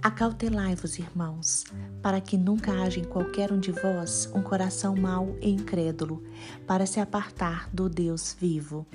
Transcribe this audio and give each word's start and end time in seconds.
Acautelai-vos, 0.00 0.96
irmãos, 1.00 1.64
para 2.00 2.20
que 2.20 2.36
nunca 2.36 2.70
haja 2.82 3.00
em 3.00 3.04
qualquer 3.04 3.52
um 3.52 3.58
de 3.58 3.72
vós 3.72 4.30
um 4.32 4.40
coração 4.40 4.94
mau 4.94 5.36
e 5.40 5.50
incrédulo, 5.50 6.22
para 6.68 6.86
se 6.86 7.00
apartar 7.00 7.68
do 7.72 7.88
Deus 7.88 8.36
vivo. 8.38 8.86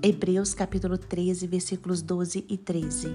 Hebreus 0.00 0.54
capítulo 0.54 0.96
13, 0.96 1.48
versículos 1.48 2.00
12 2.00 2.46
e 2.48 2.56
13. 2.56 3.08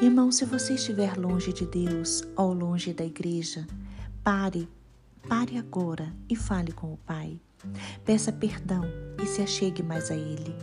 Irmão, 0.00 0.30
se 0.30 0.44
você 0.44 0.74
estiver 0.74 1.18
longe 1.18 1.52
de 1.52 1.66
Deus 1.66 2.22
ou 2.36 2.52
longe 2.52 2.92
da 2.92 3.04
igreja, 3.04 3.66
pare, 4.22 4.68
pare 5.28 5.58
agora 5.58 6.14
e 6.28 6.36
fale 6.36 6.70
com 6.70 6.92
o 6.92 6.98
Pai. 6.98 7.40
Peça 8.04 8.30
perdão 8.30 8.84
e 9.20 9.26
se 9.26 9.42
achegue 9.42 9.82
mais 9.82 10.08
a 10.08 10.14
Ele. 10.14 10.54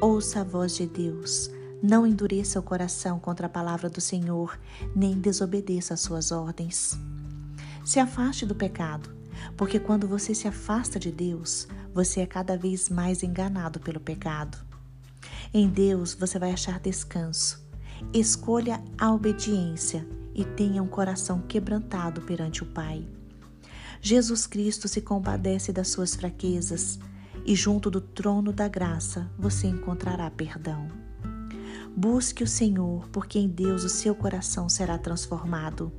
Ouça 0.00 0.40
a 0.40 0.44
voz 0.44 0.74
de 0.74 0.86
Deus 0.86 1.50
não 1.82 2.06
endureça 2.06 2.60
o 2.60 2.62
coração 2.62 3.18
contra 3.18 3.46
a 3.46 3.50
palavra 3.50 3.90
do 3.90 4.00
Senhor, 4.00 4.58
nem 4.94 5.18
desobedeça 5.18 5.94
às 5.94 6.00
suas 6.00 6.30
ordens. 6.30 6.96
Se 7.84 7.98
afaste 7.98 8.46
do 8.46 8.54
pecado, 8.54 9.10
porque 9.56 9.80
quando 9.80 10.06
você 10.06 10.34
se 10.34 10.46
afasta 10.46 10.98
de 10.98 11.10
Deus, 11.10 11.66
você 11.92 12.20
é 12.20 12.26
cada 12.26 12.56
vez 12.56 12.88
mais 12.88 13.22
enganado 13.22 13.80
pelo 13.80 13.98
pecado. 13.98 14.56
Em 15.52 15.68
Deus 15.68 16.14
você 16.14 16.38
vai 16.38 16.52
achar 16.52 16.78
descanso. 16.78 17.60
Escolha 18.14 18.82
a 18.96 19.12
obediência 19.12 20.06
e 20.34 20.44
tenha 20.44 20.82
um 20.82 20.88
coração 20.88 21.40
quebrantado 21.40 22.20
perante 22.22 22.62
o 22.62 22.66
Pai. 22.66 23.06
Jesus 24.00 24.46
Cristo 24.46 24.88
se 24.88 25.00
compadece 25.00 25.72
das 25.72 25.88
suas 25.88 26.14
fraquezas 26.14 26.98
e 27.44 27.54
junto 27.54 27.90
do 27.90 28.00
trono 28.00 28.52
da 28.52 28.68
graça 28.68 29.30
você 29.38 29.66
encontrará 29.66 30.30
perdão. 30.30 30.88
Busque 31.94 32.42
o 32.42 32.46
Senhor, 32.46 33.06
porque 33.10 33.38
em 33.38 33.46
Deus 33.46 33.84
o 33.84 33.88
seu 33.88 34.14
coração 34.14 34.66
será 34.66 34.96
transformado. 34.96 35.92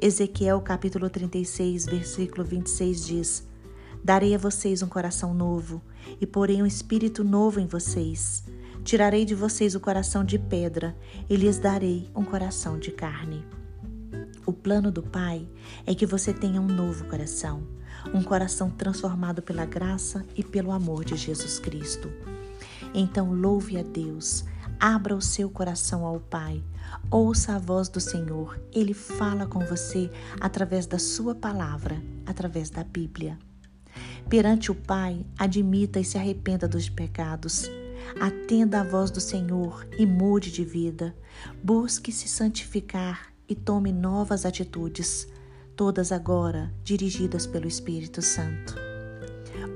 Ezequiel 0.00 0.60
capítulo 0.60 1.10
36, 1.10 1.86
versículo 1.86 2.44
26 2.44 3.04
diz: 3.04 3.48
Darei 4.02 4.36
a 4.36 4.38
vocês 4.38 4.80
um 4.80 4.86
coração 4.86 5.34
novo 5.34 5.82
e 6.20 6.26
porei 6.26 6.62
um 6.62 6.66
espírito 6.66 7.24
novo 7.24 7.58
em 7.58 7.66
vocês. 7.66 8.44
Tirarei 8.84 9.24
de 9.24 9.34
vocês 9.34 9.74
o 9.74 9.80
coração 9.80 10.24
de 10.24 10.38
pedra 10.38 10.96
e 11.28 11.34
lhes 11.34 11.58
darei 11.58 12.08
um 12.14 12.24
coração 12.24 12.78
de 12.78 12.92
carne. 12.92 13.44
O 14.46 14.52
plano 14.52 14.92
do 14.92 15.02
Pai 15.02 15.48
é 15.84 15.96
que 15.96 16.06
você 16.06 16.32
tenha 16.32 16.60
um 16.60 16.66
novo 16.66 17.06
coração, 17.06 17.66
um 18.14 18.22
coração 18.22 18.70
transformado 18.70 19.42
pela 19.42 19.66
graça 19.66 20.24
e 20.36 20.44
pelo 20.44 20.70
amor 20.70 21.04
de 21.04 21.16
Jesus 21.16 21.58
Cristo. 21.58 22.08
Então 22.94 23.32
louve 23.32 23.78
a 23.78 23.82
Deus, 23.82 24.44
Abra 24.86 25.16
o 25.16 25.22
seu 25.22 25.48
coração 25.48 26.04
ao 26.04 26.20
Pai. 26.20 26.62
Ouça 27.10 27.54
a 27.54 27.58
voz 27.58 27.88
do 27.88 27.98
Senhor. 27.98 28.60
Ele 28.70 28.92
fala 28.92 29.46
com 29.46 29.60
você 29.60 30.10
através 30.38 30.86
da 30.86 30.98
sua 30.98 31.34
palavra, 31.34 32.02
através 32.26 32.68
da 32.68 32.84
Bíblia. 32.84 33.38
Perante 34.28 34.70
o 34.70 34.74
Pai, 34.74 35.24
admita 35.38 35.98
e 35.98 36.04
se 36.04 36.18
arrependa 36.18 36.68
dos 36.68 36.90
pecados. 36.90 37.66
Atenda 38.20 38.82
à 38.82 38.84
voz 38.84 39.10
do 39.10 39.22
Senhor 39.22 39.88
e 39.98 40.04
mude 40.04 40.52
de 40.52 40.66
vida. 40.66 41.16
Busque 41.62 42.12
se 42.12 42.28
santificar 42.28 43.32
e 43.48 43.54
tome 43.54 43.90
novas 43.90 44.44
atitudes, 44.44 45.26
todas 45.74 46.12
agora 46.12 46.70
dirigidas 46.84 47.46
pelo 47.46 47.66
Espírito 47.66 48.20
Santo. 48.20 48.93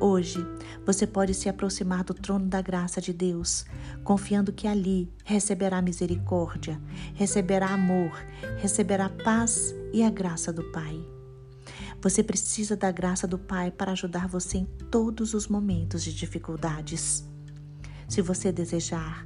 Hoje, 0.01 0.39
você 0.85 1.07
pode 1.07 1.35
se 1.35 1.49
aproximar 1.49 2.05
do 2.05 2.15
trono 2.15 2.47
da 2.47 2.63
graça 2.63 3.01
de 3.01 3.13
Deus, 3.13 3.65
confiando 4.05 4.53
que 4.53 4.67
ali 4.67 5.13
receberá 5.25 5.83
misericórdia, 5.83 6.81
receberá 7.15 7.69
amor, 7.69 8.13
receberá 8.59 9.09
paz 9.09 9.75
e 9.93 10.03
a 10.03 10.11
graça 10.11 10.53
do 10.53 10.65
Pai. 10.71 10.99
Você 12.01 12.23
precisa 12.23 12.77
da 12.77 12.93
graça 12.93 13.27
do 13.27 13.39
Pai 13.39 13.71
para 13.71 13.93
ajudar 13.93 14.29
você 14.29 14.59
em 14.59 14.67
todos 14.91 15.35
os 15.35 15.49
momentos 15.49 16.05
de 16.05 16.15
dificuldades. 16.15 17.25
Se 18.09 18.23
você 18.23 18.53
desejar, 18.53 19.25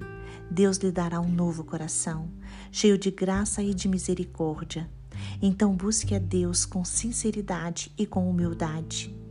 Deus 0.51 0.79
lhe 0.79 0.91
dará 0.91 1.21
um 1.21 1.31
novo 1.31 1.65
coração, 1.65 2.31
cheio 2.71 2.99
de 2.99 3.11
graça 3.11 3.63
e 3.63 3.75
de 3.75 3.89
misericórdia. 3.89 4.91
Então 5.41 5.77
busque 5.77 6.15
a 6.15 6.19
Deus 6.19 6.65
com 6.65 6.85
sinceridade 6.85 7.93
e 7.97 8.07
com 8.07 8.29
humildade. 8.29 9.22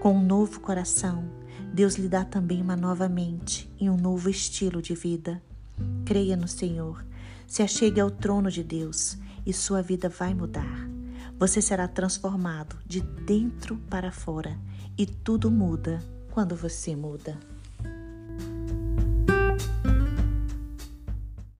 Com 0.00 0.12
um 0.12 0.24
novo 0.24 0.60
coração, 0.60 1.28
Deus 1.74 1.96
lhe 1.96 2.08
dá 2.08 2.24
também 2.24 2.62
uma 2.62 2.76
nova 2.76 3.08
mente 3.08 3.68
e 3.80 3.90
um 3.90 3.96
novo 3.96 4.30
estilo 4.30 4.80
de 4.80 4.94
vida. 4.94 5.42
Creia 6.04 6.36
no 6.36 6.46
Senhor, 6.46 7.04
se 7.48 7.64
achegue 7.64 8.00
ao 8.00 8.08
trono 8.08 8.48
de 8.48 8.62
Deus 8.62 9.18
e 9.44 9.52
sua 9.52 9.82
vida 9.82 10.08
vai 10.08 10.34
mudar. 10.34 10.88
Você 11.36 11.60
será 11.60 11.88
transformado 11.88 12.76
de 12.86 13.00
dentro 13.00 13.76
para 13.90 14.12
fora 14.12 14.56
e 14.96 15.04
tudo 15.04 15.50
muda 15.50 15.98
quando 16.30 16.54
você 16.54 16.94
muda. 16.94 17.36